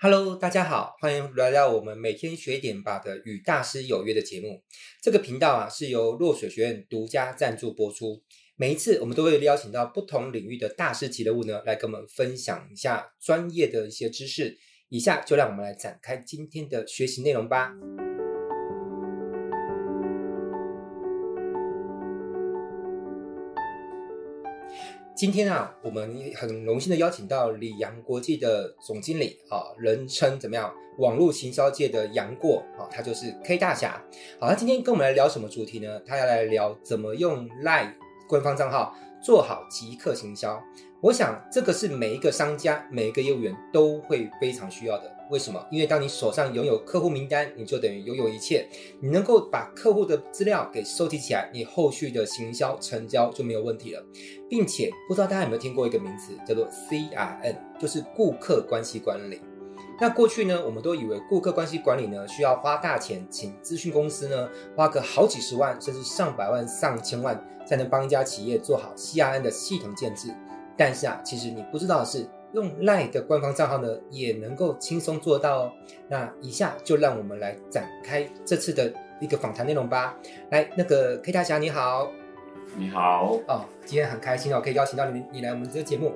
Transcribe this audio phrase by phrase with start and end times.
[0.00, 4.62] Hello，大家好，欢迎来到我们每天学一点吧的与大师有约的节目。
[5.02, 8.22] 这个频道啊是由落水学院独家赞助播出。
[8.54, 14.56] 每一次我们都会邀请到不同领域的大师级人物呢，来跟我们分享一下专业的一些知识。
[14.88, 17.72] 以下就让我们来展开今天的学习内容吧。
[25.18, 30.72] 今天啊，我们很荣幸的邀请到李阳国际的总经理啊，人称怎么样？
[30.98, 34.00] 网络行销界的杨过啊，他就是 K 大侠。
[34.38, 36.00] 好，他今天跟我们来聊什么主题呢？
[36.06, 37.94] 他要来聊怎么用 LINE
[38.28, 40.62] 官方账号做好即刻行销。
[41.00, 45.08] 我想这个是每一个商家、每一个业务员都会非常需要的。
[45.30, 45.64] 为什么？
[45.70, 48.68] 因为当你手上拥有客户名单，你就等于拥有一切。
[49.00, 54.04] 你能够把客户的资料给收集起来，你后续的行销成交就没有问题了。
[54.50, 59.40] 并且，不知道大家有没有听过一个名词，叫做 CRM，就是顾客关系管理。
[60.00, 70.34] 那过去呢，我们都以为顾客关系管理呢需要花大钱，请咨询公司呢花个好几十万，甚至上百万、上千万，才能帮一家企业做好 CRM 的系统建制。
[70.78, 72.26] 但是啊，其实你不知道的是。
[72.54, 75.72] 用 LINE 的官方账号呢，也能够轻松做到哦。
[76.08, 80.16] 那以下就让我们来展开这次的一个访谈内容吧。
[80.50, 82.10] 来，那个 K 大侠你好，
[82.74, 86.14] 你好哦，今天很开心哦，可以邀请到你，你来我们这个节目。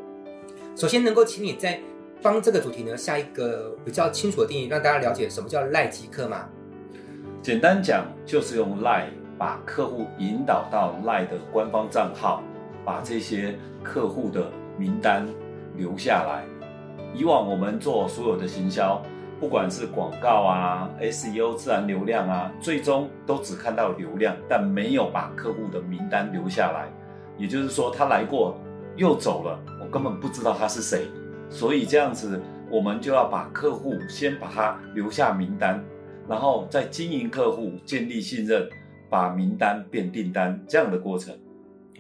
[0.75, 1.79] 首先，能够请你在
[2.23, 6.49] 帮这个主题呢下一个比较清楚的定义，让大家了解什么叫 LINE 即刻吗？
[7.43, 12.43] 简单讲，就是用 LINE 把客户引导到 LINE 的官方账号，
[12.85, 15.27] 把这些客户的名单。
[15.75, 16.45] 留下来。
[17.15, 19.03] 以往我们做所有的行销，
[19.41, 26.93] 不管是广告啊、SEO 自然流量啊，最终都只看到流量，但没有把客户的名单留下来。
[27.39, 28.59] 也就是说，他来过
[28.97, 31.07] 又走了，我根本不知道他是谁。
[31.49, 32.39] 所以这样子，
[32.71, 35.83] 我们就要把客户先把他留下名单，
[36.29, 38.69] 然后再经营客户，建立信任，
[39.09, 41.35] 把名单变订单这样的过程。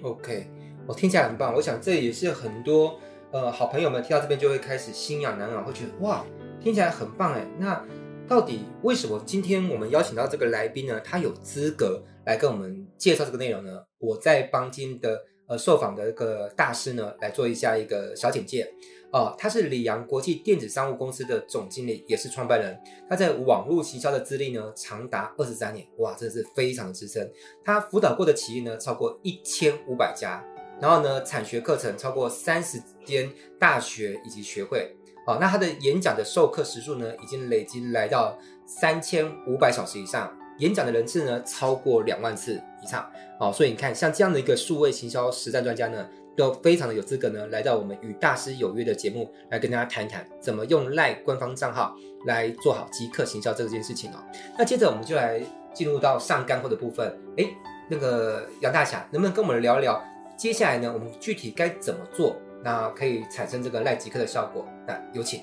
[0.02, 0.46] OK，
[0.86, 1.54] 我听起来很棒。
[1.54, 2.98] 我想这也是很多。
[3.30, 6.22] 呃，好朋友们听到这边就会开始心痒难熬，会觉得哇，
[6.60, 7.46] 听起来很棒哎。
[7.58, 7.82] 那
[8.28, 11.00] 到底为什么今天我们邀请到这个来宾呢？
[11.00, 13.82] 他有资格来跟我们介绍这个内容呢？
[13.98, 18.70] 我在帮今的呃受访的一个大师呢，来做一下一个小简介。
[19.12, 22.78] 哦、他是里昂国际电子商务公司的总经理，也是创办人。
[23.08, 27.30] 他在网络行销的资历呢，长达二十三年，哇，真的是非常的资深。
[27.62, 30.42] 他辅导过的企业呢，超过一千五百家。
[30.82, 34.92] 然后呢，产学课程超过三十间大学以及学会，
[35.28, 46.04] 哦，那他的演讲的授课时数呢，已经累积来到三千五百小时以上，演讲的人次呢，超过两万次以上，哦，所以你看，像这样的一个数位行销实战专家呢，
[46.36, 51.94] 都非常的有资格呢，来到我们与大师有约的节目，来跟大家谈谈怎么用赖官方账号
[52.26, 54.16] 来做好即刻行销这件事情哦。
[54.58, 55.40] 那接着我们就来
[55.72, 57.54] 进入到上干货的部分，诶，
[57.88, 60.02] 那个杨大侠能不能跟我们聊一聊？
[60.42, 64.66] 接下来呢，我们具体该怎么做，那可以产生这个 LINE 即刻的效果？
[64.84, 65.42] 那有请。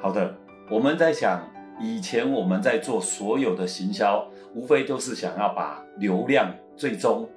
[0.00, 0.34] 好的，
[0.68, 1.48] 我们在想，
[1.80, 7.28] 以前我们在做所有的行销，无非都是想要把流量最终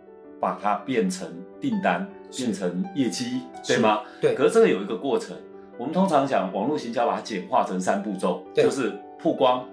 [0.42, 1.31] 把它变成
[1.62, 4.02] 订单，变成业绩，对吗？
[4.20, 4.34] 对。
[4.34, 5.38] 可是这个有一个过程，
[5.78, 9.64] 我们通常讲网络行销，把它简化成三步骤，对就是曝光、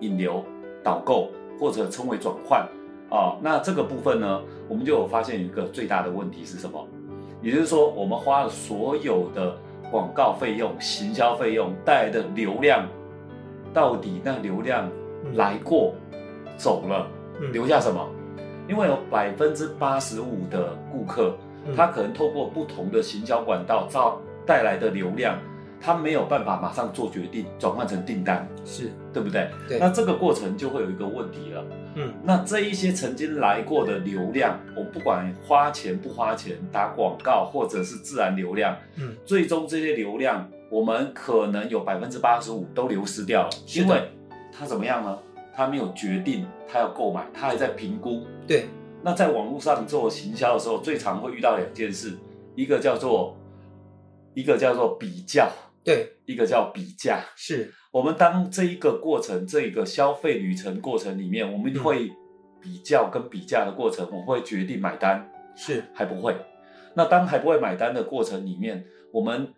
[0.00, 0.44] 引流、
[0.82, 2.68] 导购，或者称为转换。
[3.10, 6.86] 哦，那这个部分呢，我们就有发现一个最大的问题是什么？
[7.42, 9.54] 也就是说，我们花了所有的
[9.90, 12.88] 广告费用、行销费用带来的流量，
[13.72, 14.90] 到底那流量
[15.34, 16.18] 来过、嗯、
[16.56, 17.06] 走了，
[17.52, 18.08] 留下什么？
[18.66, 21.36] 因为有百分之八十五的顾客，
[21.76, 25.38] 他可能透过不同的行销管道造带来的流量。
[25.80, 29.50] 他没有办法马上做决定，转换成订单，是对不对？
[29.68, 29.78] 对。
[29.78, 31.62] 那这个过程就会有一个问题了。
[31.94, 44.10] 嗯，那这一些曾经来过的流量，我不管花钱不花钱，打广告或者是自然流量，嗯，最终这些流量，我们可能有百分之八十五都流失掉了，因为
[44.52, 45.18] 他怎么样呢？
[45.56, 48.24] 他没有决定他要购买，他还在评估。
[48.46, 48.66] 对。
[49.06, 52.16] 那在网络上做行销的时候，最常会遇到两件事，
[52.54, 53.36] 一个叫做，
[54.32, 55.46] 一个叫做比较。
[55.84, 57.70] 对，一个叫比价，是。
[57.92, 62.10] 我们当这一个过程，这一个消费旅程过程里面，我们会
[62.60, 65.84] 比较跟比价的过程，我会决定买单，是。
[65.92, 66.34] 还不会。
[66.94, 68.82] 那当还不会买单的过程里面，
[69.12, 69.52] 我们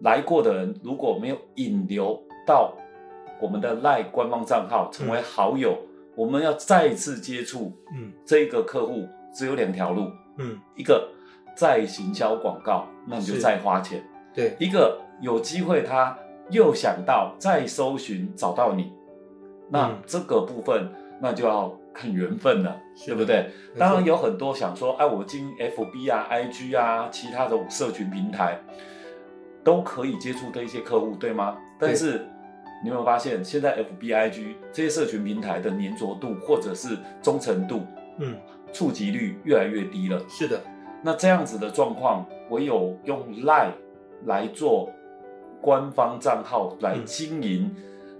[0.00, 2.74] 来过的人如果没有引流到
[3.40, 11.10] 我们的 LINE 官方账号成为好友，嗯、我们要再次接触，嗯，这一个客户只有两条路，嗯，一个
[11.56, 14.02] 再行销广告，那你就再花钱，
[14.32, 15.04] 对，一个。
[15.20, 16.16] 有机会他
[16.50, 18.92] 又想到再搜寻找到你，
[19.68, 20.88] 那这个部分
[21.20, 23.50] 那就要看缘分了，对不对？
[23.78, 28.60] 当然有很多想说，哎，我经营 FB 啊、IG 啊，其他的社群平台
[29.64, 31.56] 都可以接触的一些客户，对吗？
[31.80, 32.26] 但是
[32.82, 37.82] 你有没有发现，现在 FB、IG 这些社群平台的粘着度或者是忠诚度，
[38.18, 38.36] 嗯，
[38.72, 40.22] 触及率越来越低了。
[40.28, 40.60] 是的，
[41.02, 43.72] 那这样子的状况，唯有用 Line
[44.26, 44.92] 来做。
[45.60, 47.74] 官方账号来经营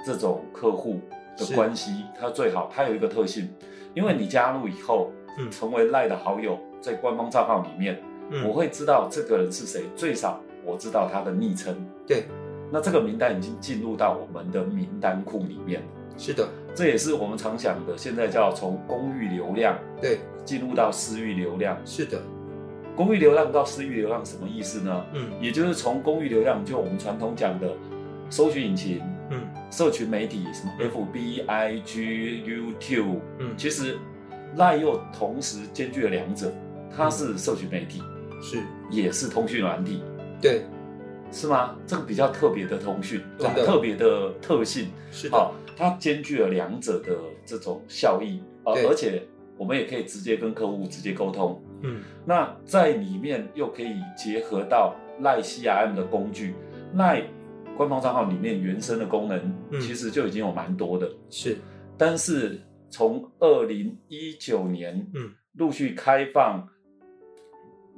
[0.05, 1.01] 这种客户
[1.37, 3.49] 的关系，嗯、它最好，它有一个特性，
[3.95, 11.75] 因为你加入以后，嗯，成为赖的好友，在官方账号里面，嗯，我会知道这个人是谁，最少我知道他的昵称，
[12.07, 12.25] 对，
[12.73, 15.83] 那这个名单已经进入到我们的名单库里面，
[16.17, 22.21] 是的，这也是我们常想的，现在叫从公域流量，对，进入到私域流量，是的。
[22.97, 25.05] 公域流量到私域流量什么意思呢？
[25.13, 27.71] 嗯，也就是从公域流量，就我们传统讲的
[28.31, 33.99] 搜寻引擎，嗯，社群媒体，什么 FB、IG、YouTube，嗯，其实
[34.57, 36.51] LINE 又同时兼具了两者，
[36.97, 38.03] 它是社群媒体，
[38.41, 40.03] 是，也是通讯软体，
[40.41, 40.63] 对，
[41.31, 41.77] 是吗？
[41.87, 47.15] 这个比较特别的通讯，特别的特性，是的，啊，它兼具了两者的
[47.45, 49.23] 这种效益，啊，而且
[49.59, 51.63] 我们也可以直接跟客户直接沟通。
[51.83, 56.55] 嗯，那在里面又可以结合到 LINE CRM 的工具
[56.95, 57.25] ，LINE
[57.77, 61.11] 官方账号里面原生的功能，其实就已经有蛮多的。
[61.29, 61.59] 是，
[61.99, 66.67] 但是从二零一九年，嗯，陆续开放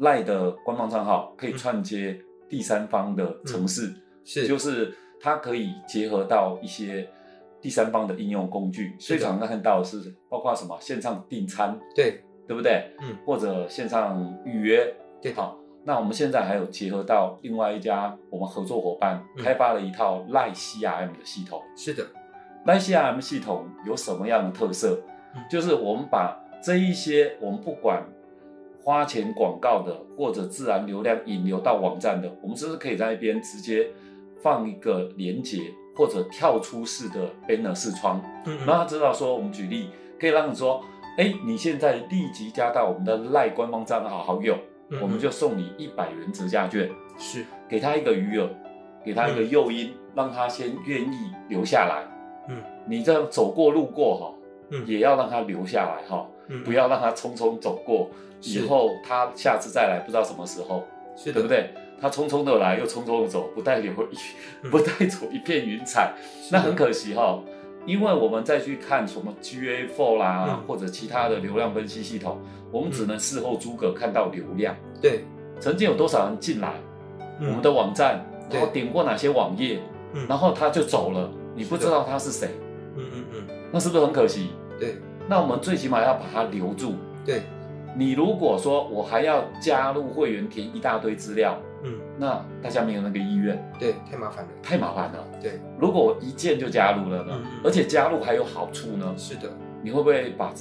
[0.01, 7.09] LINE 的官方账号可以串接第三方的城市，是，就是它可以结合到一些
[7.61, 8.95] 第三方的应用工具。
[8.99, 12.25] 最常看到的是包括什么线上订餐，对。
[12.49, 12.91] 对不对？
[13.03, 14.93] 嗯，或者线上预约，
[15.23, 15.57] 对，好。
[15.85, 21.63] 那我们现在还有结合到另外一家我们合作伙伴开发了一套 LINE CRM 的系统。
[21.77, 22.05] 是的
[22.67, 25.01] ，LINE CRM 系统有什么样的特色？
[25.35, 28.03] 嗯，就是我们把这一些我们不管
[28.83, 33.89] 花钱广告的或者自然流量引流到网站的，我们是不是可以在那边直接
[34.43, 38.21] 放一个连接或者跳出式的 banner 视窗？
[38.45, 39.91] 嗯，嗯，让他知道说，我们举例
[40.21, 40.85] 可以让你说。
[41.19, 44.57] 哎，你现在立即加到我们的赖官方账号好友，
[45.03, 46.89] 我们就送你一百元折价券，
[47.19, 48.49] 是给他一个余额，
[49.05, 52.05] 给他一个诱因，嗯，让他先愿意留下来。
[52.49, 54.33] 嗯，你这样走过路过哈，
[54.71, 58.09] 嗯，也要让他留下来哈，嗯，不要让他匆匆走过，
[58.43, 60.85] 以后他下次再来不知道什么时候，
[61.17, 61.69] 是对不对？
[62.01, 66.13] 他匆匆的来又匆匆的走，不带留一不带走一片云彩，
[66.53, 67.43] 那很可惜哈。
[67.87, 72.39] 因为我们再去看什么 GA4 啦、嗯，或者其他的流量分析系统，
[72.71, 74.75] 我们只能事后诸葛看到流量。
[75.01, 75.25] 对，
[75.61, 76.75] 曾经有多少人进来、
[77.41, 79.81] 嗯、我们的网站，然后点过哪些网页，
[80.29, 82.49] 然后他就走了，你不知道他是谁。
[82.97, 84.51] 嗯嗯嗯，那是不是很可惜？
[84.79, 84.97] 对，
[85.27, 86.95] 那我们最起码要把它留住。
[87.25, 87.43] 对，
[87.97, 91.59] 你如果说我还要加入会员，填一大堆资料。
[91.83, 95.25] 嗯，那大家没有那个意愿，对，太麻烦了，太麻烦了。
[95.41, 97.27] 对，如果我一键就加入了呢？
[97.31, 99.15] 嗯嗯，而且加入还有好处呢？
[99.17, 99.49] 是的，
[99.83, 100.53] 你会不会把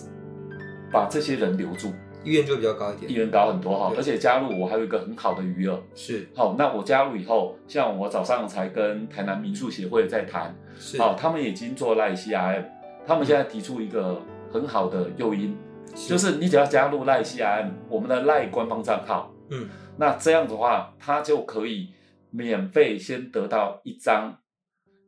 [0.91, 1.91] 把这些人留住？
[2.23, 3.93] 意愿就比较高一点，意愿高很多哈。
[3.95, 6.55] 而且加入我还有一个很好的余额，是好。
[6.57, 12.63] 那我加入以后，像我早上才跟台南民宿协会在谈，是好，他们已经做 LINE CRM，
[13.05, 15.55] 他们现在提出一个很好的诱因，
[15.95, 19.69] 是就是你只要加入 LINE CRM，我们的 LINE 官方账号，嗯。
[19.97, 21.89] 那这样的话，他就可以
[22.29, 24.37] 免费先得到一张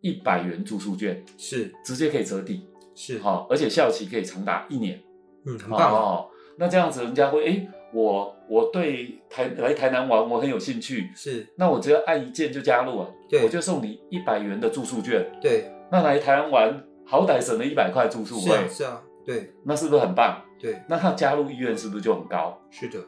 [0.02, 5.00] 一百元住宿券，是直接可以折抵，是好，而且效期可以长达一年，
[5.46, 6.30] 嗯，很棒哦。
[6.58, 20.42] 那这样子，人家会哎，我我对台来台南玩我很有兴趣，是，那我只要按一键就加入了，对，我就送你一百元的住宿券，对，那来台湾玩好歹省了一百块住宿费，是啊，对，那是不是很棒？
[20.60, 22.60] 对，那他加入意愿是不是就很高？
[22.72, 23.00] 是的。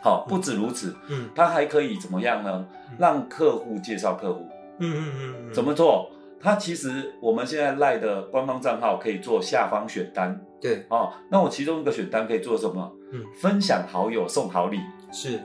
[0.00, 2.66] 好，不止如此，嗯，他还可以怎么样呢？
[2.98, 4.46] 让客户介绍客户，
[4.78, 5.12] 嗯嗯
[5.48, 6.10] 嗯，怎么做？
[6.40, 12.92] 他其实我们现在赖的官方账号可以做下方选单，对，哦，那我其中一个选单可以做什么？
[13.12, 14.78] 嗯，分享好友送好礼，
[15.10, 15.40] 是，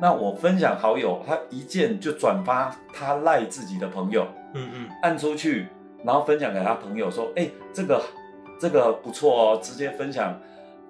[0.00, 5.66] 那我分享好友，他一键就转发他赖自己的朋友，嗯嗯，按出去，
[6.04, 8.02] 然后分享给他朋友说，哎，这个
[8.60, 10.38] 这个不错哦，直接分享。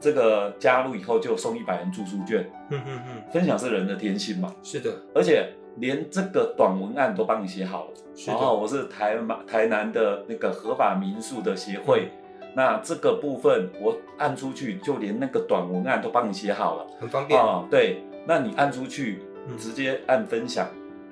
[0.00, 7.90] 这个加入以后就送一百元住宿券，嗯嗯嗯，分享是人的天性嘛，是的，而且连这个短文案都帮你写好了，
[8.26, 17.40] 然后我是台马台南的那个合法民宿的协会，嗯，那这个部分我按出去，就连那个短文案都帮你写好了，很方便。
[17.40, 19.22] 啊，对，那你按出去，
[19.56, 20.68] 直接按分享，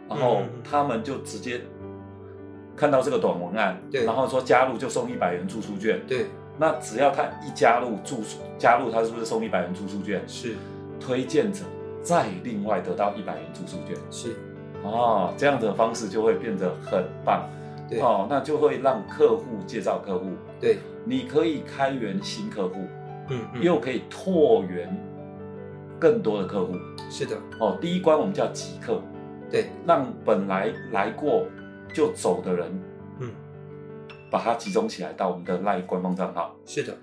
[0.08, 1.60] 嗯，然后他们就直接
[2.76, 6.26] 看到这个短文案，对，然后说加入就送一百元住宿券，对，
[6.58, 10.22] 那只要他一加入住宿，加入他是不是送一百元住宿券？
[10.26, 10.54] 是，
[10.98, 11.64] 推荐者
[12.02, 14.36] 再另外得到一百元住宿券，是，
[14.82, 17.48] 哦，这样的方式就会变得很棒，
[17.90, 22.76] 对，哦，那就会让客户介绍客户，对，你可以开源新客户，
[23.28, 24.88] 嗯，嗯，又可以拓源
[25.98, 26.74] 更多的客户，
[27.10, 29.02] 是的，哦，第一关我们叫集客，
[29.50, 31.46] 对，让本来来过
[31.92, 32.80] 就走的人，嗯，
[34.36, 36.94] 把它集中起来到我们的 LINE 官方账号，是的，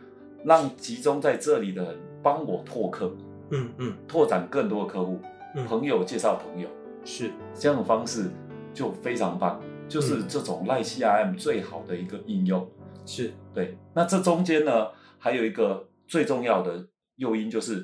[0.45, 3.11] 让集中在这里的人帮我拓客，
[3.49, 5.19] 嗯嗯，拓展更多的客户，
[5.55, 6.69] 嗯，朋友介绍朋友，
[7.03, 7.31] 是。
[7.55, 8.29] 这样的方式
[8.71, 9.59] 就非常棒，
[9.89, 12.69] 就是这种 LINE CRM 最好的一个应用，
[13.03, 13.33] 是。
[13.51, 13.75] 对。
[13.95, 17.83] 那这中间呢，还有一个最重要的诱因，就是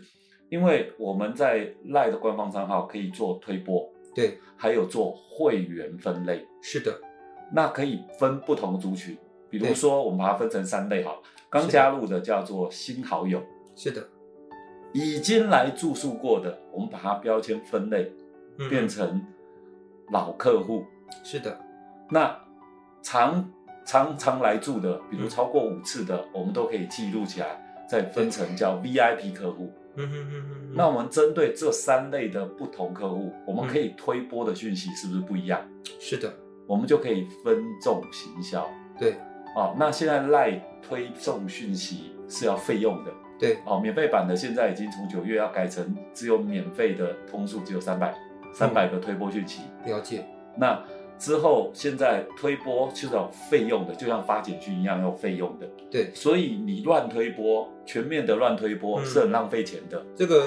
[0.52, 3.92] 因为我们在 LINE 的官方账号可以做推播。
[4.14, 7.02] 对，还有做会员分类，是的，
[7.52, 9.18] 那可以分不同的族群，
[9.50, 13.42] 比如说我们把它分成三类好，刚加入的叫做新好友，
[13.76, 14.08] 是的，
[14.94, 18.12] 已经来住宿过的，我们把它标签分类，
[18.58, 19.26] 嗯、变成
[20.12, 20.86] 老客户，
[21.24, 21.60] 是的，
[22.10, 22.38] 那
[23.02, 23.52] 常
[23.86, 29.72] 常常来住的，比如超过五次的，嗯、我们都可以记录起来，再分成叫 VIP 客户。
[29.96, 35.60] 嗯哼哼哼，那我们针对这三类的不同客户，我们可以推播的讯息是不是不一样？
[36.00, 36.32] 是的，
[36.68, 38.66] 我们就可以分众行销。
[38.98, 39.18] 对，
[39.56, 43.12] 哦，那现在 LINE 推送讯息是要费用的。
[43.40, 48.14] 对，哦，免费版的现在已经从九月要改成只有免费的通数只有三百，
[48.54, 49.62] 三百个推播讯息。
[49.86, 50.26] 了解。
[50.56, 50.82] 那
[51.20, 55.68] 之后现在推波就是有费用的，就像发简讯一样有费用的。
[55.92, 60.02] 对，所以你乱推波，全面的乱推波是很浪费钱的。
[60.16, 60.46] 这个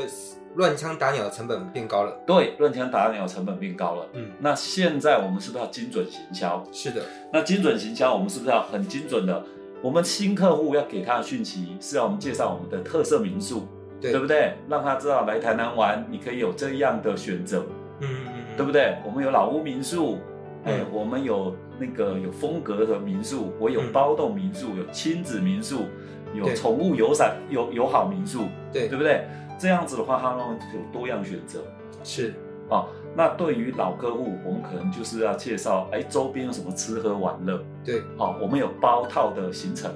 [0.55, 2.13] 乱枪打鸟的成本变高了。
[2.27, 4.09] 对，乱枪打鸟的成本变高了。
[4.15, 6.67] 嗯，那现在我们是不是要精准行销？
[6.73, 7.03] 是的。
[7.31, 9.45] 那精准行销，我们是不是要很精准的？
[9.83, 13.67] 我们新客户要给他的讯息是要我们介绍我们的特色民宿，
[14.01, 14.55] 对，对不对？
[14.69, 17.67] 让他知道来台南玩，你可以有这样的选择。
[18.01, 18.97] 嗯嗯嗯，对不对？
[19.05, 20.19] 我们有老屋民宿。
[20.65, 25.87] 哎、嗯，我们有那个有风格的民宿，我有包栋民宿，嗯、有亲子民宿，
[26.35, 29.27] 有宠物友善友友好民宿，对对不对？
[29.59, 31.63] 这样子的话，他们有多样选择。
[32.05, 32.29] 是
[32.69, 37.63] 啊、哦，那对于老客户，我们可能就是要介绍，哎，周边有什么吃喝玩乐？
[37.85, 39.93] 对，好、哦，我们有包套的行程，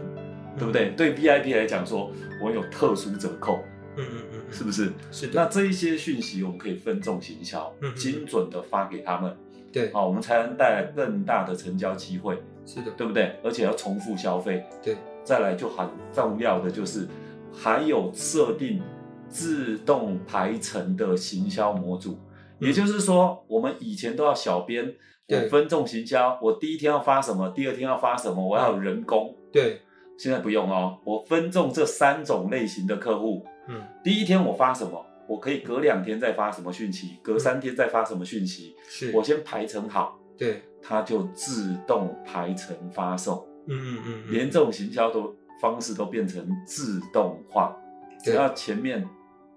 [0.55, 0.91] 嗯、对不对？
[0.91, 3.61] 对 VIP 来讲说，我有特殊折扣，
[3.97, 4.93] 嗯嗯嗯，是不是？
[5.11, 5.33] 是的。
[5.35, 9.37] 那这一些讯息，我们可以分众行销，嗯、精准的发给他们。
[9.77, 12.43] 对，好，我们才能带来更大的成交机会。
[12.65, 13.37] 是的，对不对？
[13.45, 14.65] 而且要重复消费。
[14.83, 17.07] 对，再来就很重要的就是，
[17.53, 18.81] 还有设定
[19.29, 22.19] 自动排程的行销模组。
[22.59, 24.95] 也就是说，我们以前都要小编，
[25.29, 29.37] 我分众行销，我第一天要发什么，第二天要发什么，我要有人工。
[29.53, 29.83] 对，
[30.17, 33.45] 现在不用哦，我分众这三种类型的客户。
[33.69, 35.05] 嗯，第一天我发什么？
[35.29, 39.13] 我可以隔两天再发什么讯息，隔三天再发什么讯息，是。
[39.13, 45.21] 我先排程好，对，它就自动排程发送，嗯嗯嗯，连这种行销的
[45.61, 47.77] 方式都变成自动化，
[48.23, 49.09] 只要前面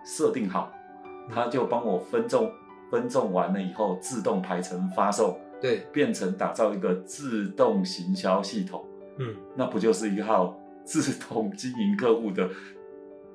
[0.06, 0.72] 设定好，
[1.30, 2.52] 它就帮我分众，
[2.90, 8.84] 分众完了以后自动排程发送，对，变成打造一个自动行销系统，
[9.18, 12.50] 嗯，那不就是一号自动经营客户的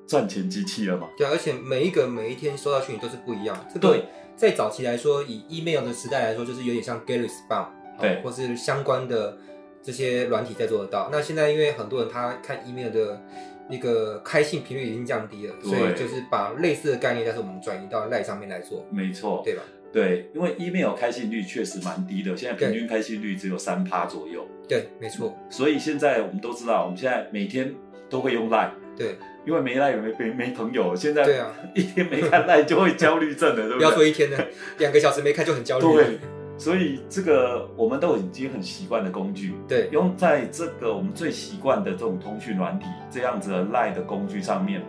[0.07, 1.09] 赚钱机器了嘛？
[1.17, 3.57] 对，而且每一个每一天收到讯息都是不一样。
[3.73, 7.67] 这个、对，在早期来说，以 email 的时代来说，就是有点像 get response，
[7.99, 9.37] 对，或是相关的
[9.81, 11.09] 这些软体在做得到。
[11.11, 13.21] 那现在因为很多人他看 email 的
[13.69, 19.63] 那个开信频率已经降低了，所以就是把类似的概念，但是我们转移到 LINE 上面来做，没错，对吧？
[19.91, 24.45] 对，因为 email 开信率确实蛮低的，现在平均开信率只有三趴左右。
[24.67, 25.33] 对，没错。
[25.49, 27.73] 所以现在我们都知道，我们现在每天
[28.09, 28.71] 都会用 LINE。
[28.97, 29.15] 对。
[29.45, 33.77] 因为没赖也没没没朋友，现在对啊，一天没看赖就会焦虑症了，对不对？
[33.77, 34.37] 不要说一天呢，
[34.79, 35.85] 两个小时没看就很焦虑。
[35.93, 36.19] 对，
[36.57, 44.81] 所以这个我们都已经很习惯的工具，对，用在这个我们最习惯的这种通讯软体这样子的赖的工具上面，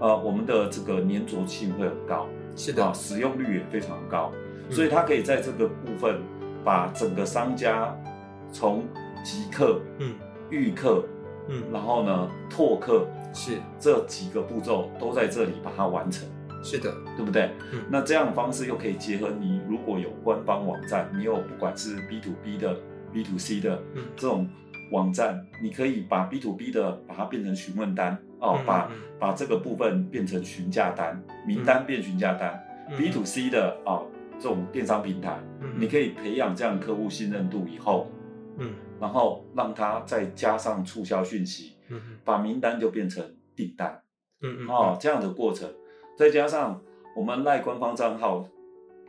[0.00, 4.32] 呃，我们的这个粘着性会很高，是的，啊，使用率也非常高，
[4.68, 6.20] 嗯，所以它可以在这个部分
[6.64, 7.96] 把整个商家
[8.52, 8.84] 从
[9.22, 10.14] 即刻、嗯，
[10.50, 11.04] 预客，
[11.46, 13.06] 嗯，然后呢拓客。
[13.32, 13.58] 是。
[13.78, 16.28] 这几个步骤都在这里把它完成，
[16.62, 17.50] 是的，对不对？
[17.72, 22.76] 嗯，那这样的方式又可以结合你如果有官方网站，你有不管是 B to B 的、
[23.12, 23.82] B to C 的
[24.16, 24.48] 这种
[24.92, 34.06] 网站，嗯，你可以把 B to B 的把它变成询问单哦，嗯，把把这个部分变成询价单，名单变询价单，嗯，B to C 的啊，哦，
[34.38, 38.08] 这种电商平台，嗯，你可以培养这样客户信任度以后，
[38.58, 38.70] 嗯，
[39.00, 44.02] 然后让他再加上促销讯息，嗯，把名单就变成订单，
[44.40, 45.68] 嗯嗯，哦，这样的过程，
[46.16, 46.80] 再加上
[47.16, 48.46] 我们赖官方账号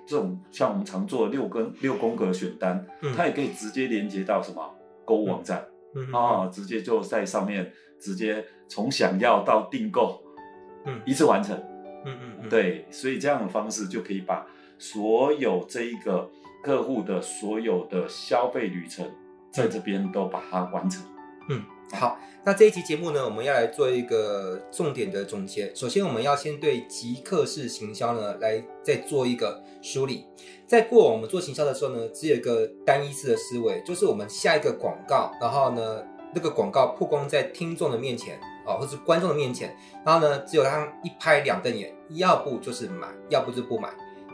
[0.06, 4.74] 这种像我们常做的六根六宫格选单，嗯，它也可以直接连接到什么
[5.06, 10.22] 购物网站，嗯啊，直接就在上面直接从想要到订购，
[10.86, 11.58] 嗯，一次完成，
[12.06, 14.46] 嗯嗯嗯，对，所以这样的方式就可以把
[14.78, 16.30] 所有这一个
[16.62, 19.10] 客户的所有的消费旅程。
[19.54, 21.06] 在这边都把它完成。
[21.48, 25.74] 嗯，好，那这一期节目呢，我们要来做一个重点的总结。
[25.76, 30.26] 首先，我们要先对极客式行销呢，来再做一个梳理。
[30.66, 43.90] 在过往我们做行销的时候呢，只有一个单一式的思维，就是我们下一个广告，然后呢，那个广告曝光在听众的面前啊，或是观众的面前，然后呢，只有他一拍两瞪眼，要不就是买，要不就不买。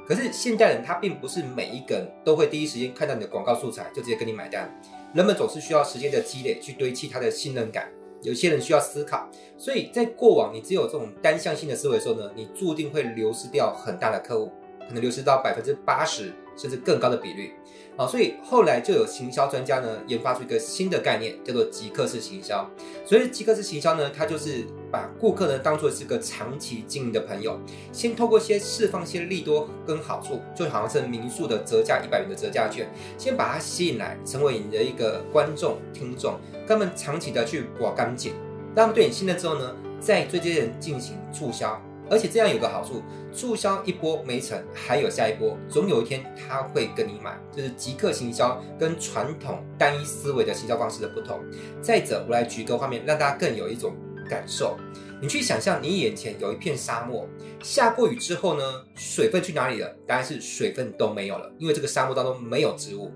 [0.07, 4.81] 可是现代人他并不是每一个人都会第一时间看到你的广告素材就直接跟你买单。
[5.13, 14.51] 人们总是需要时间的积累去堆砌他的信任感，有些人需要思考，所以在过往你只有这种单向性的思维时候呢，你注定会流失掉很大的客户，
[14.89, 17.53] 可能流失到百分之八十甚至更高的比率。
[17.95, 22.65] 啊，所以后来就有行销专家呢研发出一个新的概念，叫做极客式行销。
[23.05, 27.59] 所以极客式行销呢，它就是把顾客呢当做是个长期经营的朋友，
[27.91, 38.31] 先透过些释放些利多跟好处，就好像是民宿的折价一百元的折价券，先把它吸引来，成为你的一个观众听众，他们长期的去刮干净，
[38.73, 41.77] 让他们对你信任之后呢，再对这些人进行促销。
[42.09, 43.01] 而且这样有个好处，
[43.31, 47.37] 促销一波没成，还有下一波，总有一天他会跟你买。
[47.51, 51.39] 就是即刻行销跟传统单一思维的行销方式的不同。
[51.81, 53.93] 再者，我来举个画面，让大家更有一种
[54.29, 54.77] 感受。
[55.21, 57.27] 你去想象，你眼前有一片沙漠，
[57.61, 58.63] 下过雨之后呢，
[58.95, 59.93] 水分去哪里了？
[60.07, 63.11] 当然是水分都没有了，因为这个沙漠当中没有植物。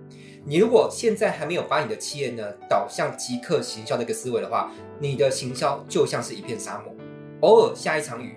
[0.46, 4.70] 你如果现在还没有把你的企业呢导向即刻行销的一个思维的话，
[5.00, 6.94] 你的行销就像是一片沙漠，
[7.40, 8.36] 偶尔下一场雨。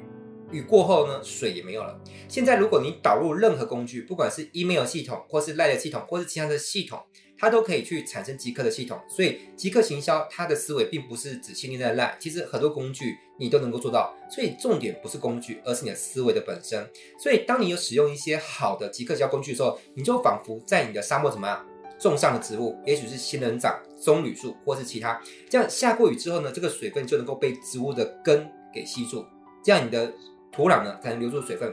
[0.51, 2.01] 雨过后呢，水也没有了。
[2.29, 7.01] 现在如果你导入任何工具，不管是 email 系统，或是 LINE 系统，或是其他的系统，
[7.37, 8.99] 它都可以去产生极客的系统。
[9.09, 14.15] 所以极客行销它的思维并不是只限定在 LINE，其实很多工具你都能够做到。
[14.31, 16.89] 所以重点不是工具，而是你的思维的本身。
[17.19, 21.67] 所以当你有使用一些好的极客行销工具的时候，你就仿佛在你的沙漠怎么样
[21.99, 25.21] 种上了植物，也许是仙人掌、棕榈树，或是其他。
[25.51, 29.25] 这样下过雨之后呢，这个水分就能够被植物的根给吸住，
[29.65, 30.13] 这样你的。
[30.57, 31.71] 土壤呢才能留住水分，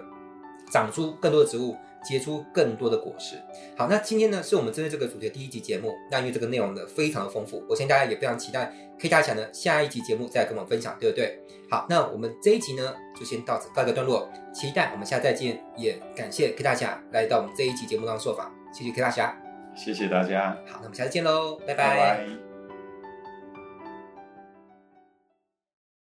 [0.70, 3.38] 长出更多的植物，结出更多的果实。
[3.78, 5.94] 好，那今天呢是我们针对这个主题的第一集节目。
[6.12, 11.40] 那因为这个内容呢非常的丰富，我相信大家也非常期待 K 大侠呢下一集节目再跟我们分享，对不对？
[11.70, 15.64] 好，那我们这一集呢就先到此告一个段落，期待我们下次再见。
[15.78, 19.34] 也感谢 K 大侠来到我们这一集节目当中受访，谢谢 K 大侠，
[19.76, 20.58] 谢谢大家。
[20.68, 21.76] 好，那我们下次见喽，拜拜。
[21.76, 22.43] 拜拜。